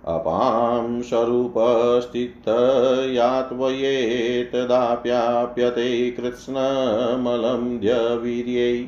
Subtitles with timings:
[0.04, 8.86] अपां स्वरूपस्थितया त्वयेतदाप्याप्यते कृत्स्नमलं द्यवीर्यै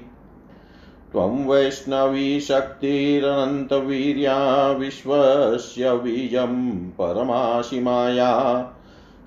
[1.12, 8.66] त्वं वैष्णवी शक्तिरनन्तवीर्या विश्वस्य बीजं परमाशिमाया।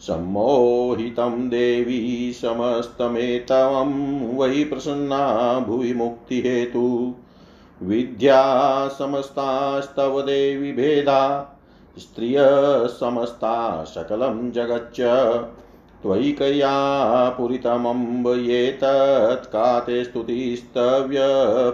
[0.01, 7.15] सम्मोहितं देवी समस्तमेतवं वै प्रसन्ना भुवि मुक्तिहेतु।
[7.83, 11.49] विद्या समस्तास्तव देवि भेदा।
[11.97, 15.01] स्त्रियः समस्ता सकलं जगच्च।
[16.03, 21.19] त्वयिकया पुरितमम्ब ये तत्का ते स्तुतिस्तव्य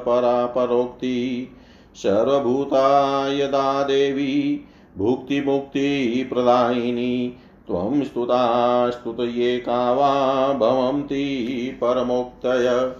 [0.05, 1.49] परापरोक्ति
[1.95, 4.65] सर्वभूता यदा देवी,
[4.97, 7.33] भुक्तिमुक्तिप्रदायिनी।
[7.67, 12.95] त्वं स्तुता स्तुतये का वा भवन्ति परमोक्तय।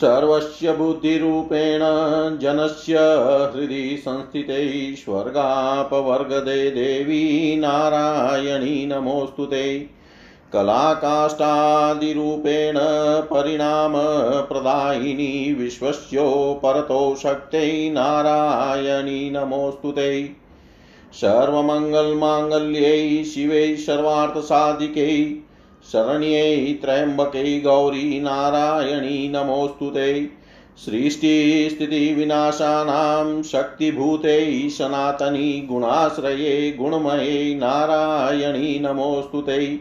[0.00, 1.80] सर्वस्य बुद्धिरूपेण
[2.38, 2.98] जनस्य
[3.56, 9.90] हृदि संस्थिते स्वर्गापवर्गदे देवी नारायणी नमोऽस्तु ते।
[10.52, 12.78] कलाकाष्ठादिरूपेण
[13.30, 20.30] परिणामप्रदायिनी विश्वस्योपरतो शक्त्यै नारायणी नमोऽस्तु ते।
[21.12, 25.36] सर्वमङ्गलमाङ्गल्यै शिवै सर्वार्थसाधिकै
[25.92, 30.30] शरण्यै त्र्यम्बकै गौरी नारायणी नमोऽस्तु ते।
[30.86, 39.80] सृष्टिस्थितिविनाशानां शक्तिभूते सनातनी गुणाश्रये गुणमये नारायणी नमोऽस्तु ते।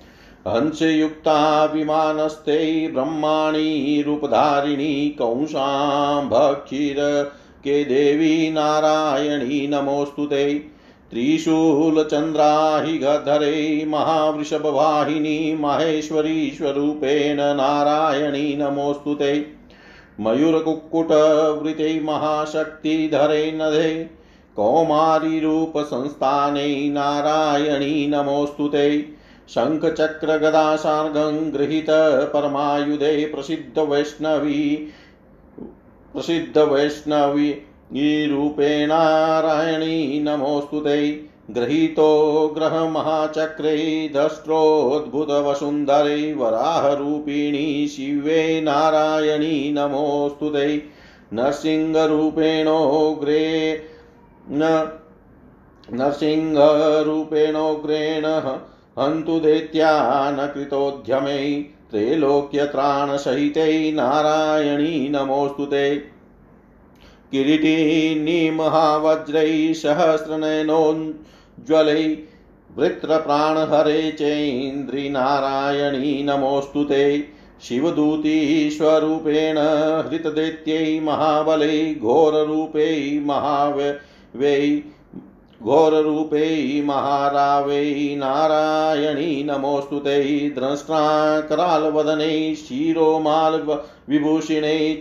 [0.49, 6.29] हंसयुक्ता विमानस्ते ब्रह्माणि रूपधारिणी कंसां
[7.65, 10.55] के देवी नारायणी नमोऽस्तु ते।
[13.85, 16.51] महावृषभवाहिनी माहेश्वरी
[17.55, 19.15] नारायणी नमोऽस्तु
[20.21, 24.11] मयूरकुक्कुटवृते महाशक्तिधरे नधे।
[24.57, 29.14] कौमारीरूपसंस्थाने नारायणी नमोऽस्तु ते।
[29.49, 31.87] शङ्खचक्रगदासार्गं गृहीत
[32.33, 34.93] परमायुधे प्रसिद्धवैष्णवी
[36.13, 50.91] प्रसिद्धवैष्णवी रूपेणारायणी नमोऽस्तु ते। गृहीतो ग्रहमहाचक्रे दष्ट्रोद्भुतवसुन्धरे वराहरूपिणी शिवे नारायणी नमोऽस्तु ते।
[51.33, 53.81] नरसिंहरूपेणोग्रे
[54.49, 54.89] न
[55.93, 58.23] नरसिंहरूपेणोग्रेण
[58.99, 66.03] हन्तु दैत्यान् कृतोद्यमे त्रैलोक्यत्राणसहिते नारायणी नमोऽस्तु ते।
[67.33, 72.17] किरीटिनीमहावज्रै सहस्रनयनोज्ज्वलै
[72.79, 77.29] वृत्रप्राणहरे चैन्द्रिनारायणी नमोऽस्तु ते।
[77.69, 79.59] शिवदूतीश्वरूपेण
[80.09, 84.83] हृतदैत्यै महाबलै घोररूपै महावै
[85.65, 86.49] घोररूपै
[86.87, 87.85] महारावै
[88.23, 90.17] नारायणी नमोऽस्तु ते
[90.57, 93.71] द्रष्ट्राकरालवदनै शिरोमालविभूषिणै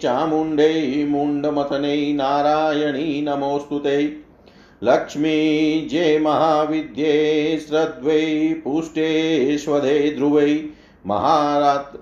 [0.04, 0.77] चामुण्डै
[1.15, 3.81] मुण्डमथनै नारायणी नमोऽस्तु
[4.81, 5.36] लक्ष्मी
[5.89, 7.12] जे महाविद्ये
[7.65, 8.24] श्रद्वै
[8.63, 10.56] पुष्टेष्वधे ध्रुवै
[11.06, 11.94] महारात्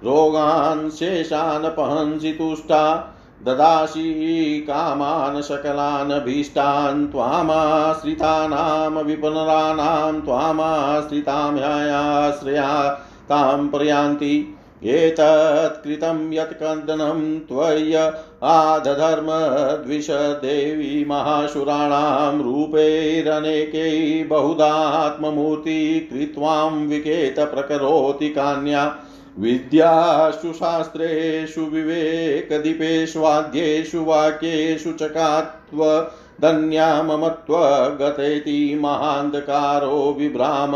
[0.03, 3.13] रोगान् शेषान् पहंसि तुष्टा,
[3.45, 12.97] ददासि कामान् सकलान् भीष्टान्, त्वामाश्रितानां विपुनराणां त्वामाश्रितां ह्याश्रया
[13.31, 18.13] तां प्रयान्ति। एतत्कृतं यत्कन्दनं त्वय्य
[18.43, 28.95] आदधर्मद्विषदेवी महाशुराणां रूपैरनेकै बहुधात्ममूर्ति कृत्वां विकेत प्रकरोति कान्या।
[29.39, 36.07] विद्यासु शास्त्रेषु विवेकदीपेष्वाद्येषु वाक्येषु चकात्व
[36.41, 40.71] धन्या ममत्वगतेति महान्धकारो विभ्राम।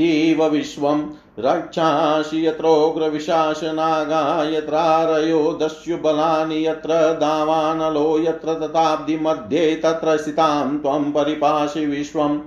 [0.00, 12.40] यस्तैतत्तीव विश्वं रक्षांसि यत्रोग्रविशासनागा यत्रारयो दस्युबलानि यत्र दावानलो यत्र तताब्धिमध्ये तत्र स्थितां त्वं परिपाशि विश्वम्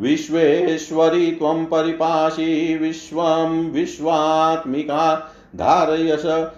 [0.00, 6.48] विश्वेश्वरी त्वं परिपाशि विश्वं, विश्वात्मिका धारयस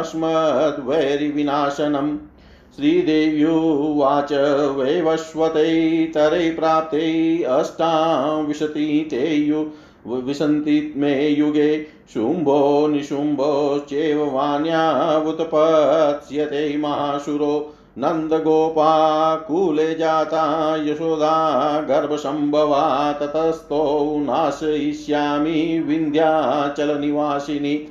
[2.78, 4.30] श्रीदेव्युवाच
[4.78, 9.66] वैवस्वतैतरै प्राप्ते अष्टाविंशतितेयु
[10.08, 27.88] विशन्ति मे युगे, शुम्भो निशुम्भोश्चैव वाण्यावुत्पत्स्यते महाशुरो, नन्दगोपाकुले जाता, यशोदा गर्भसम्भवा ततस्थो नाशयिष्यामि विन्ध्याचलनिवासिनि।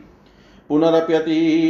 [0.69, 1.63] पुनरप्यति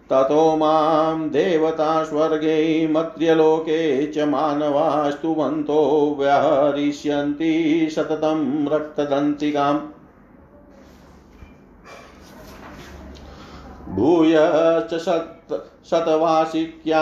[0.10, 9.80] ततो माँ देवता स्वर्गे मर्त्यलोके च मानवा स्तुवन्तो व्यहरिष्यन्ति सततं रक्तदन्तिकाम्।
[13.96, 17.02] भूयश्च शत शतवासिक्या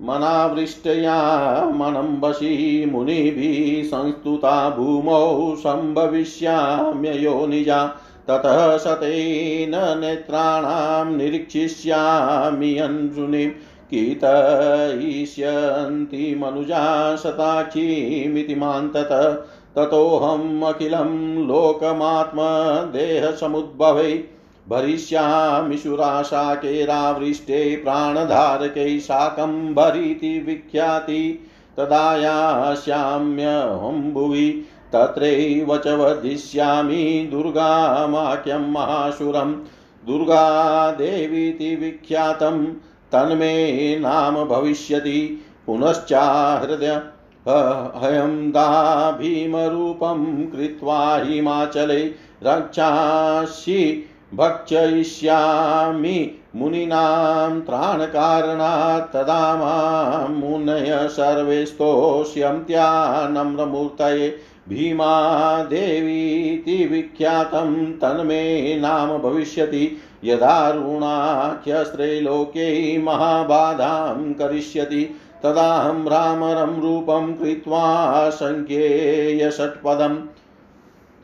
[0.00, 1.18] मनावृष्टया
[1.74, 7.84] मनम्बसि मुनिभिः संस्तुता भूमौ सम्भविष्याम्ययो निजा।
[8.28, 13.50] ततः शतेन नेत्राणां निरीक्षिष्यामि अंशुनिं
[13.90, 19.38] कीतयिष्यन्ति मनुजा शताक्षीमिति मान्ततः
[19.76, 24.24] ततोऽहम् अखिलं लोकमात्मदेहसमुद्भवे।
[24.68, 39.52] भरिष्यामि शुराशाकेरावृष्टे प्राणधारकै साकं भरीति विख्याति। तदायास्याम्यहं भुवि। तत्रैव च वदिष्यामि दुर्गामाख्यं महासुरं
[40.06, 42.64] दुर्गादेवीति विख्यातं,
[43.12, 47.02] तन्मे नाम भविष्यति। पुनश्चाहृदय
[47.48, 52.04] हयं दाभीमरूपं कृत्वा हिमाचले
[52.42, 64.36] रक्षासि। भक्षयिष्यामि मुनीनां त्राणकारणात् तदा माँ मुनय सर्वे स्तोष्यन्त्या नम्रमूर्तये
[64.68, 78.30] भीमा देवीति विख्यातं तन्मे नाम भविष्यति। यदारुणाख्यस्त्रैलोक्यै महाबाधां करिष्यति। तदाहं रामरं रूपं कृत्वा
[79.50, 80.16] षट्पदम्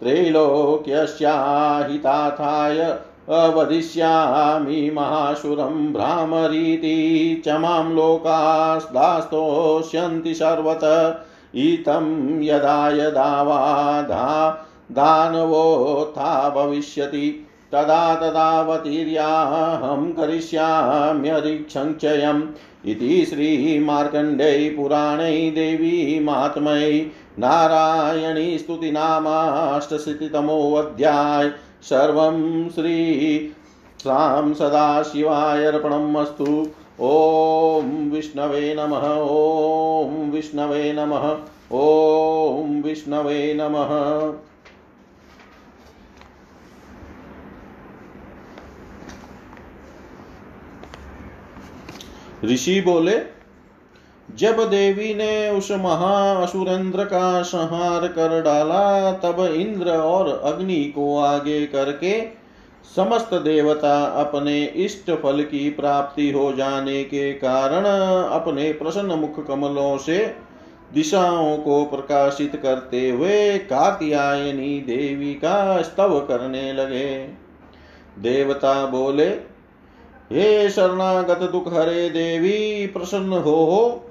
[0.00, 10.80] त्रैलोक्यस्याहिताथाय अवदिष्यामि महासुरं भ्रामरीति च माँ लोकास्दास्तोष्यन्ति सर्वत।
[11.54, 22.42] इतं यदा यदा वा धा दानवोत्था भविष्यति। तदा तदावतीर्याहं करिष्याम्यरिक्षङ्क्षयम्
[22.86, 33.52] इति श्रीमार्कण्डे पुराणे देवी महात्मये नारायणी स्तुतिनामाष्टशतितमोऽध्याय। सर्वं श्री
[33.98, 36.66] सां सदाशिवाय अर्पणम्
[37.02, 41.36] ॐ विष्णवे नमः, ॐ विष्णवे नमः,
[41.72, 43.88] ॐ विष्णवे नमः।
[52.44, 53.18] ऋषि बोले,
[54.34, 61.66] जब देवी ने उस महाअसुरेंद्र का संहार कर डाला, तब इंद्र और अग्नि को आगे
[61.66, 62.40] करके
[62.96, 67.84] समस्त देवता अपने इष्ट फल की प्राप्ति हो जाने के कारण
[68.30, 70.34] अपने प्रसन्न मुख कमलों से
[70.94, 77.28] दिशाओं को प्रकाशित करते हुए कात्यायनी देवी का स्तव करने लगे।
[78.18, 79.30] देवता बोले
[80.32, 84.04] हे शरणागत दुख हरे देवी, प्रसन्न हो हो।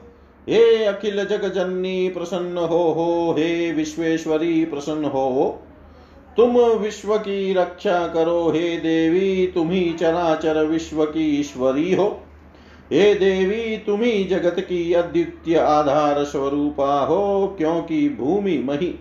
[0.49, 5.61] हे अखिल जग जननी, प्रसन्न हो हो। हे विश्वेश्वरी, प्रसन्न हो हो।
[6.37, 12.19] तुम विश्व की रक्षा करो, हे देवी तुम ही चराचर विश्व की ईश्वरी हो।
[12.91, 18.99] हे देवी तुम ही जगत की अद्वितीय आधार स्वरूपा हो, क्योंकि भूमि मही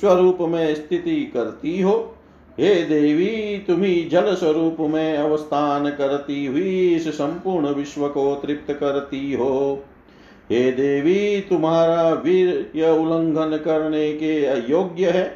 [0.00, 2.14] स्वरूप में स्थिति करती हो।
[2.60, 8.72] हे देवी तुम ही जल स्वरूप में अवस्थान करती हुई इस संपूर्ण विश्व को तृप्त
[8.72, 9.84] करती हो।
[10.50, 15.26] हे देवी, तुम्हारा वीर उल्लंघन करने के अयोग्य है।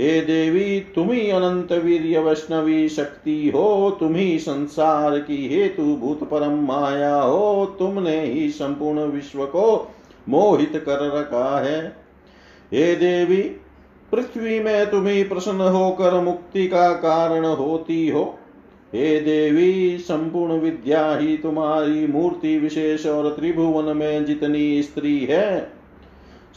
[0.00, 6.22] हे देवी तुम ही अनंत वीर वैष्णवी शक्ति हो तुम ही संसार की हेतु भूत
[6.30, 9.92] परम माया हो, तुमने ही संपूर्ण विश्व को
[10.28, 11.80] मोहित कर रखा है।
[12.72, 13.42] हे देवी
[14.14, 18.38] पृथ्वी में तुम्हें प्रसन्न होकर मुक्ति का कारण होती हो।
[18.94, 25.70] हे देवी, संपूर्ण विद्या ही तुम्हारी मूर्ति विशेष और त्रिभुवन में जितनी स्त्री है,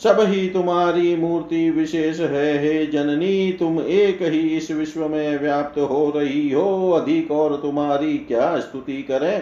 [0.04, 5.80] सब ही तुम्हारी मूर्ति विशेष है। हे जननी, तुम एक ही इस विश्व में व्याप्त
[5.80, 9.42] हो रही हो। अधिक और तुम्हारी क्या स्तुति करें?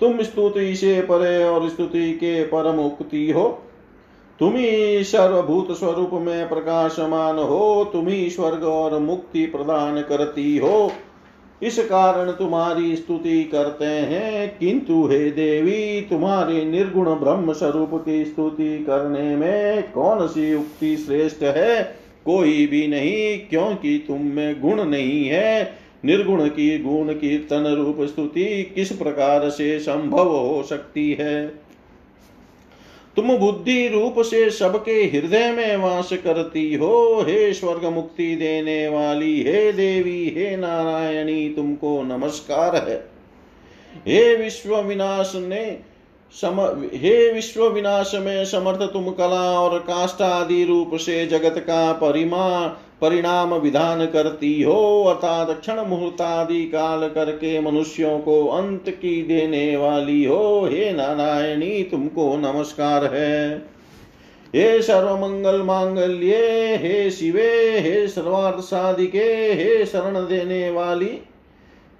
[0.00, 3.62] तुम स्तुति से परे और स्तुति के परम उक्ति हो।
[4.40, 10.92] तुम ही सर्वभूत स्वरूप में प्रकाशमान हो, तुम ही स्वर्ग और मुक्ति प्रदान करती हो।
[11.62, 18.78] इस कारण तुम्हारी स्तुति करते हैं। किंतु हे देवी, तुम्हारे निर्गुण ब्रह्म स्वरूप की स्तुति
[18.78, 21.96] करने में कौन सी उक्ति श्रेष्ठ है?
[22.24, 25.74] कोई भी नहीं, क्योंकि तुम में गुण नहीं है।
[26.04, 31.65] निर्गुण की गुण कीर्तन रूप स्तुति किस प्रकार से संभव हो सकती है?
[33.16, 39.42] तुम बुद्धि रूप से सबके हृदय में वास करती हो। हे स्वर्ग मुक्ति देने वाली,
[39.42, 43.08] हे देवी, हे नारायणी, तुमको नमस्कार है।
[44.06, 45.78] हे विश्व विनाश ने
[46.32, 46.60] सम,
[46.94, 52.76] हे विश्व विनाश में समर्थ तुम कला और काष्ठ आदि रूप से जगत का परिमा
[53.00, 60.24] परिणाम विधान करती हो, अर्थात क्षण मुहूर्तादि काल करके मनुष्यों को अंत की देने वाली
[60.24, 63.58] हो। हे नारायणी, तुमको नमस्कार है।
[64.54, 71.18] हे सर्वमंगल मांगल्ये, हे शिवे, हे सर्वार्थ साधिके हे शरण देने वाली,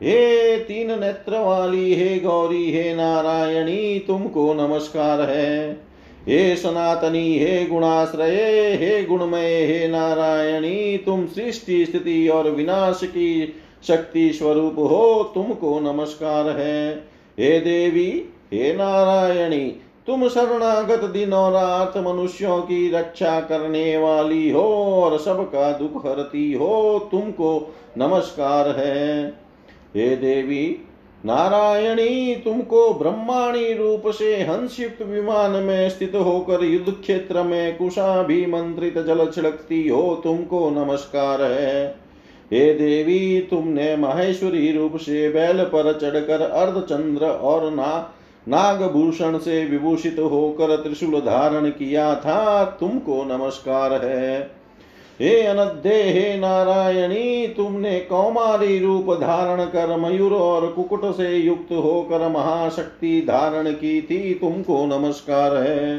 [0.02, 5.85] हे तीन नेत्र वाली, हे गौरी, हे नारायणी, तुमको नमस्कार है।
[6.28, 13.54] हे सनातनी, हे गुणाश्रय, हे गुणमय, हे नारायणी, तुम सृष्टि, स्थिति और विनाश की
[13.88, 16.94] शक्ति स्वरूप हो, तुमको नमस्कार है।
[17.38, 24.94] हे देवी, हे नारायणी, तुम शरणागत दिन और रात मनुष्यों की रक्षा करने वाली हो
[25.02, 29.28] और सबका दुख हरती हो, तुमको नमस्कार है।
[29.96, 30.78] हे देवी
[31.26, 39.30] नारायणी, तुमको ब्रह्माणी रूप से हंसयुक्त विमान में स्थित होकर युद्ध क्षेत्र में कुशाभिमंत्रित जल
[39.30, 41.94] छिड़कती हो तुमको नमस्कार है।
[42.52, 48.14] हे देवी, तुमने महेश्वरी रूप से बैल पर चढ़कर अर्धचंद्र और ना,
[48.48, 54.50] नागभूषण से विभूषित होकर त्रिशूल धारण किया था, तुमको नमस्कार है।
[55.20, 62.28] हे अनद्य हे नारायणी, तुमने कौमारी रूप धारण कर मयूर और कुकुट से युक्त होकर
[62.28, 65.96] महाशक्ति धारण की थी, तुमको नमस्कार है।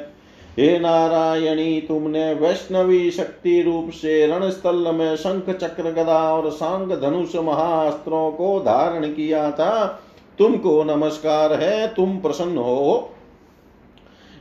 [0.59, 7.36] हे नारायणी, तुमने वैष्णवी शक्ति रूप से रणस्थल में शंख, चक्र, गदा और सांग, धनुष
[7.36, 10.03] महास्त्रों को धारण किया था,
[10.39, 13.09] तुमको नमस्कार है, तुम प्रसन्न हो।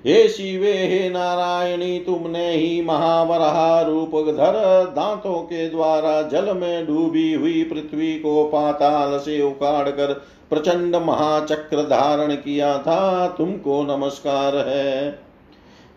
[0.04, 7.34] हे शिवे, हे नारायणी, तुमने ही महावराह रूप धर दांतों के द्वारा जल में डूबी
[7.34, 10.12] हुई पृथ्वी को पाताल से उखाड़ कर
[10.50, 15.08] प्रचंड महाचक्र धारण किया था। तुमको नमस्कार है।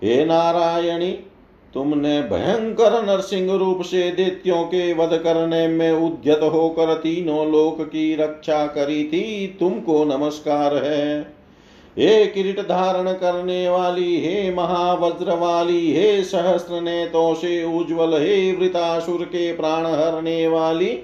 [0.03, 1.11] हे नारायणी,
[1.73, 8.15] तुमने भयंकर नरसिंह रूप से दैत्यों के वध करने में उद्यत होकर तीनों लोक की
[8.15, 11.38] रक्षा करी थी। तुमको नमस्कार है।
[11.99, 19.23] हे किरीट धारण करने वाली, हे महावज्र वाली, हे सहस्त्र नेतों से उज्ज्वल, हे वृतासुर
[19.23, 20.99] के प्राण हरने वाली,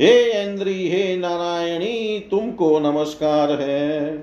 [0.00, 4.16] हे इंद्री, हे नारायणी, तुमको नमस्कार है।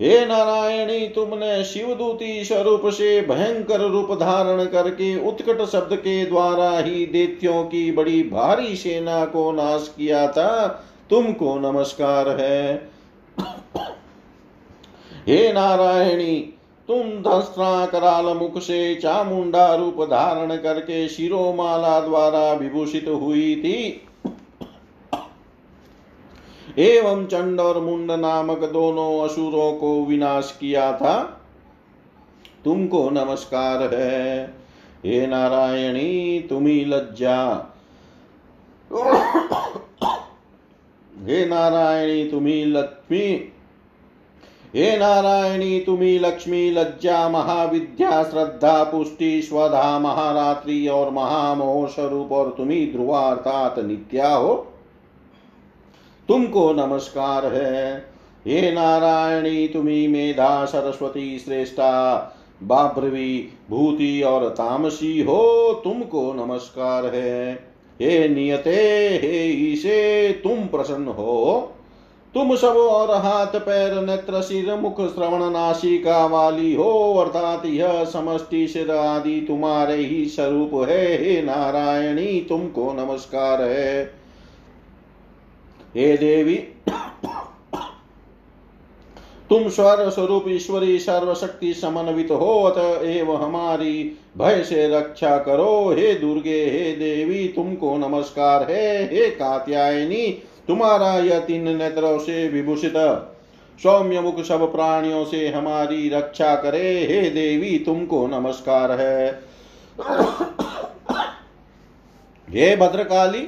[0.00, 7.06] हे नारायणी, तुमने शिवदूती स्वरूप से भयंकर रूप धारण करके उत्कट शब्द के द्वारा ही
[7.06, 12.93] दैत्यों की बड़ी भारी सेना को नाश किया था, तुमको नमस्कार है।
[15.28, 16.54] हे नारायणी,
[16.88, 24.06] तुम दस्त्रा कराल मुख से चामुंडा रूप धारण करके शिरोमाला द्वारा विभूषित हुई थी।
[26.78, 31.40] एवं चंड और मुंड नामक दोनों असुरों को विनाश किया था।
[32.64, 34.54] तुमको नमस्कार है।
[35.04, 37.54] हे नारायणी तुम्ही लज्जा।
[41.22, 43.53] हे नारायणी तुम्ही लक्ष्मी।
[44.76, 52.92] हे नारायणी, तुम्ही लक्ष्मी, लज्जा, महाविद्या, श्रद्धा, पुष्टि स्वधा महारात्रि और महामोह स्वरूप और तुम्ही
[52.92, 54.66] ध्रुवा अर्थात नित्या हो।
[56.28, 57.96] तुमको नमस्कार है।
[58.46, 67.54] हे नारायणी, तुम्ही मेधा, सरस्वती, श्रेष्ठा, बाभ्रवी, भूति और तामसी हो। तुमको नमस्कार है।
[68.00, 68.76] हे नियते,
[69.22, 71.73] हे ईशे, तुम प्रसन्न हो।
[72.34, 78.66] तुम सब और हाथ पैर नेत्र सिर मुख श्रवण नासिका वाली हो, अर्थात यह समष्टि
[78.68, 84.14] सिर आदि तुम्हारे ही स्वरूप है। हे नारायणी, तुमको नमस्कार है।
[85.96, 86.54] हे देवी,
[89.50, 96.14] तुम स्वर स्वरूप ईश्वरी सर्वशक्ति समन्वित हो, अत एव हमारी भय से रक्षा करो। हे
[96.14, 102.94] दुर्गे, हे देवी, तुमको नमस्कार है। हे कात्यायनी तुम्हारा यह तीन नेत्रों से विभूषित।
[103.82, 109.42] सौम्य मुख सब प्राणियों से हमारी रक्षा करे। हे देवी, तुमको नमस्कार है।
[112.48, 113.42] हे भद्रकाली,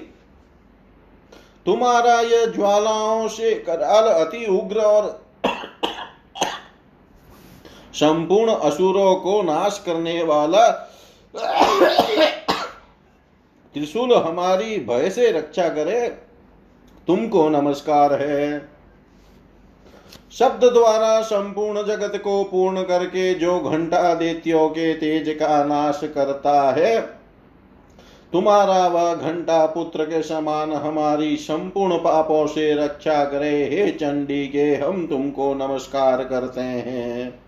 [1.67, 5.27] तुम्हारा यह ज्वालाओं से कराल अति उग्र और
[7.95, 10.69] संपूर्ण असुरों को नाश करने वाला
[13.75, 16.26] त्रिशूल हमारी भय से रक्षा करे।
[17.09, 18.69] तुमको नमस्कार है।
[20.33, 26.61] शब्द द्वारा संपूर्ण जगत को पूर्ण करके जो घंटा देत्यो के तेज का नाश करता
[26.73, 27.01] है,
[28.33, 34.75] तुम्हारा वह घंटा पुत्र के समान हमारी संपूर्ण पापों से रक्षा करे। हे चंडी के,
[34.75, 37.39] हम तुमको नमस्कार करते हैं।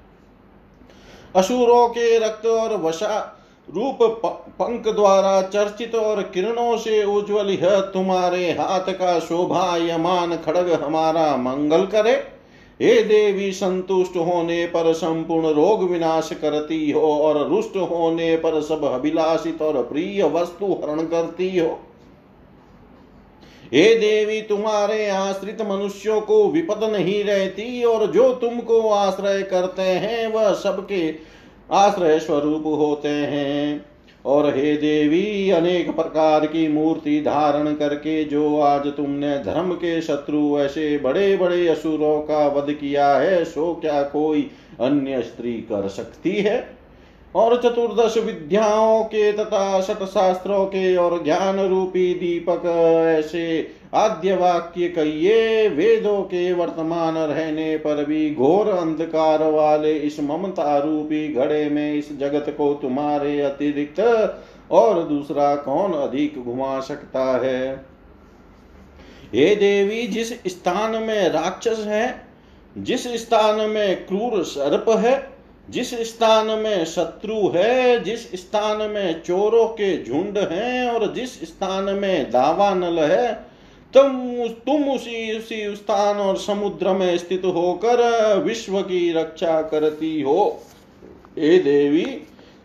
[1.37, 3.38] असुरों के रक्त और वशा
[3.69, 3.99] रूप
[4.61, 11.85] पंख द्वारा चर्चित और किरणों से उज्जवल यह तुम्हारे हाथ का शोभायमान खड़ग हमारा मंगल
[11.87, 12.13] करे।
[12.81, 18.85] हे देवी, संतुष्ट होने पर संपूर्ण रोग विनाश करती हो और रुष्ट होने पर सब
[18.85, 21.79] अभिलाषित और प्रिय वस्तु हरण करती हो।
[23.73, 30.27] हे देवी, तुम्हारे आश्रित मनुष्यों को विपद नहीं रहती और जो तुमको आश्रय करते हैं,
[30.27, 31.11] वह सबके
[31.73, 33.85] आश्रय स्वरूप होते हैं।
[34.27, 40.59] और हे देवी, अनेक प्रकार की मूर्ति धारण करके जो आज तुमने धर्म के शत्रु
[40.59, 44.51] ऐसे बड़े बड़े असुरों का वध किया है, सो क्या कोई
[44.81, 46.79] अन्य स्त्री कर सकती है?
[47.35, 52.63] और चतुर्दश विद्याओं के तथा शत शास्त्रों के और ज्ञान रूपी दीपक
[53.19, 60.79] ऐसे आद्य वाक्य कहिए वेदों के वर्तमान रहने पर भी घोर अंधकार वाले इस ममता
[60.79, 64.01] रूपी घड़े में इस जगत को तुम्हारे अतिरिक्त
[64.71, 67.87] और दूसरा कौन अधिक घुमा सकता है?
[69.35, 72.27] हे देवी, जिस स्थान में राक्षस है,
[72.79, 75.31] जिस स्थान में क्रूर सर्प है,
[75.71, 81.85] जिस स्थान में शत्रु है, जिस स्थान में चोरों के झुंड हैं और जिस स्थान
[81.85, 83.48] में दावानल है
[83.95, 84.09] तुम
[84.49, 90.61] तुम उसी उसी स्थान और समुद्र में स्थित होकर विश्व की रक्षा करती हो।
[91.39, 92.05] ए देवी,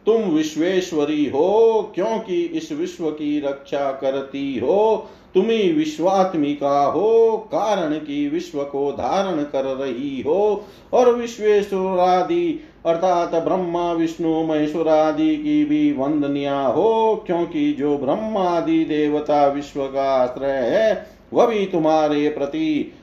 [0.06, 8.30] तुम विश्वेश्वरी हो, क्योंकि इस विश्व की रक्षा करती हो। तुम्ही विश्वात्मिका हो, कारण की
[8.30, 15.94] विश्व को धारण कर रही हो। और विश्वेश्वरादि, अर्थात ब्रह्मा, विष्णु, महेश्वर आदि की भी
[15.94, 22.94] वंदनिया हो, क्योंकि जो ब्रह्मादि देवता विश्व का आश्रय है वह भी तुम्हारे प्रति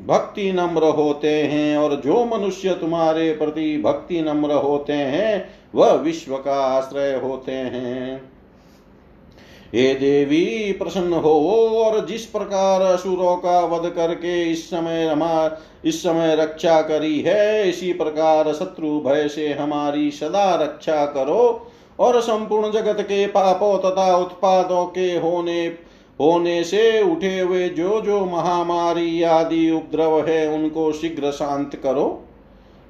[0.00, 6.36] भक्ति नम्र होते हैं, और जो मनुष्य तुम्हारे प्रति भक्ति नम्र होते हैं, वह विश्व
[6.36, 8.20] का आश्रय होते हैं।
[9.74, 11.32] हे देवी, प्रसन्न हो,
[11.76, 17.68] और जिस प्रकार असुरों का वध करके इस समय हमार इस समय रक्षा करी है,
[17.68, 24.16] इसी प्रकार शत्रु भय से हमारी सदा रक्षा करो, और संपूर्ण जगत के पापों तथा
[24.16, 25.68] उत्पादों के होने
[26.20, 32.22] होने से उठे हुए जो जो महामारी आदि उपद्रव है, उनको शीघ्र शांत करो।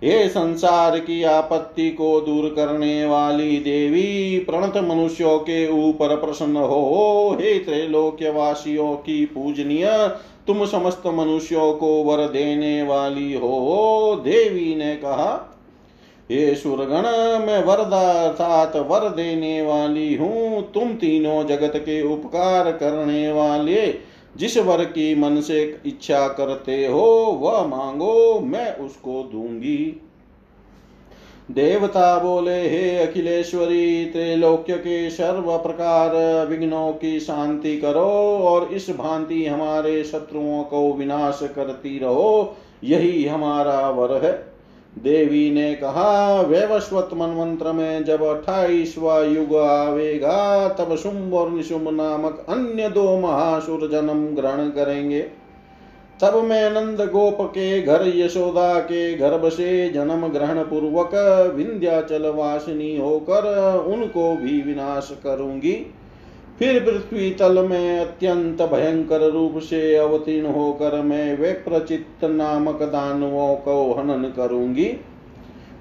[0.05, 7.37] हे संसार की आपत्ति को दूर करने वाली देवी, प्रणत मनुष्यों के ऊपर प्रसन्न हो।
[7.41, 10.11] हे त्रैलोक्य वासियों की पूजनीय,
[10.47, 15.52] तुम समस्त मनुष्यों को वर देने वाली हो। देवी ने कहा
[16.33, 17.03] हे सुरगण,
[17.47, 23.95] मैं वरदा अर्थात वर देने वाली हूँ। तुम तीनों जगत के उपकार करने वाले,
[24.37, 30.03] जिस वर की मन से इच्छा करते हो, वह मांगो, मैं उसको दूँगी।
[31.51, 39.47] देवता बोले, हे अखिलेश्वरी, त्रैलोक्य के सर्व प्रकार विघ्नों की शांति करो और इस भांति
[39.47, 44.52] हमारे शत्रुओं को विनाश करती रहो। यही हमारा वर है।
[44.99, 52.47] देवी ने कहा वैवस्वत मंत्र में जब अठाईसवा युग आवेगा, तब शुंभ और निशुंभ नामक
[52.49, 55.21] अन्य दो महासुर जन्म ग्रहण करेंगे।
[56.21, 61.15] तब मैं नंद गोप के घर, यशोदा के गर्भ से जन्म ग्रहण पूर्वक
[61.57, 65.75] विंध्याचल वासिनी होकर उनको भी विनाश करूँगी।
[66.63, 73.93] फिर पृथ्वी तल में अत्यंत भयंकर रूप से अवतीर्ण होकर मैं वेप्रचित नामक दानवों को
[73.93, 74.97] हनन करूँगी।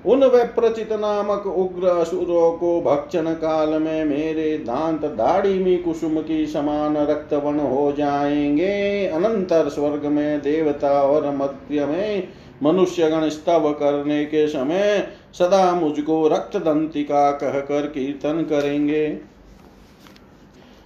[0.06, 6.46] उन वेप्रचित नामक उग्र असुरों को भक्षण काल में मेरे दांत दाढ़ी में कुसुम की
[6.46, 12.28] समान रक्तवन हो जाएँगे। अनंतर स्वर्ग में देवता और मध्य में
[12.64, 19.31] मनुष्यगण स्तव करने के समय सदा मुझको रक्त दंतिका कहकर कीर्तन करेंगे।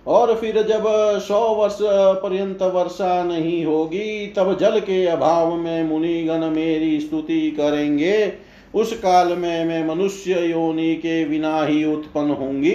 [0.08, 0.84] और फिर जब
[1.20, 1.78] सौ वर्ष
[2.24, 8.34] पर्यंत वर्षा नहीं होगी, तब जल के अभाव में मुनिगण मेरी स्तुति करेंगे।
[8.76, 12.72] उस काल में मैं मनुष्य योनि के बिना ही उत्पन्न होंगी।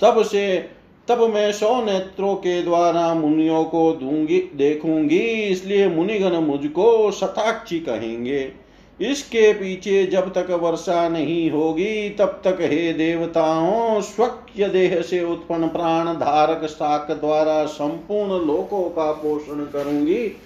[0.00, 0.64] तब से,
[1.08, 8.63] तब मैं सौ नेत्रों के द्वारा मुनियों को दूँगी, देखूँगी, इसलिए मुनिगण मुझको शताक्षी कहेंगे।
[9.00, 15.68] इसके पीछे जब तक वर्षा नहीं होगी, तब तक हे देवताओं, स्वक्य देह से उत्पन्न
[15.68, 20.36] प्राण धारक शाक द्वारा संपूर्ण लोकों का पोषण करूँगी।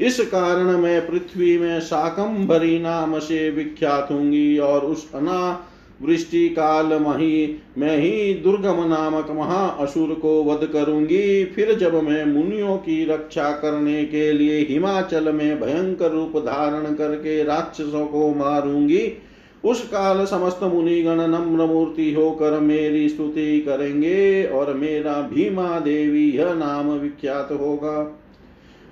[0.00, 5.66] इस कारण मैं पृथ्वी में शाकंभरी नाम से विख्यात हूँगी और उस अना
[6.00, 12.24] वृष्टि काल मही मैं ही दुर्गम नामक महा असुर को वध करूँगी। फिर जब मैं
[12.24, 19.12] मुनियों की रक्षा करने के लिए हिमाचल में भयंकर रूप धारण करके राक्षसों को मारूँगी,
[19.64, 26.54] उस काल समस्त मुनिगण नम्र मूर्ति होकर मेरी स्तुति करेंगे और मेरा भीमा देवी यह
[26.54, 27.96] नाम विख्यात होगा।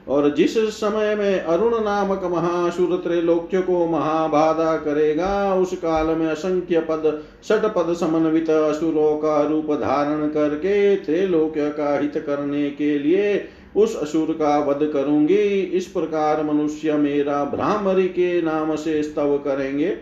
[0.08, 6.80] और जिस समय में अरुण नामक महासुर त्रैलोक्य को महाबाधा करेगा, उस काल में असंख्य
[6.80, 13.44] पद, षट पद समन्वित असुरों का रूप धारण करके त्रैलोक्य का हित करने के लिए
[13.76, 19.96] उस असुर का वध करूँगी। इस प्रकार मनुष्य मेरा भ्रामरी के नाम से स्तव करेंगे।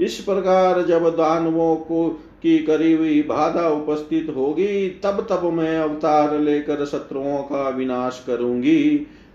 [0.00, 2.08] इस प्रकार जब दानवों को
[2.42, 9.06] की करी हुई बाधा उपस्थित होगी, तब तब मैं अवतार लेकर शत्रुओं का विनाश करूँगी।